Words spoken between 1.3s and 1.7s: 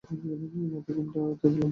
তাই বললাম।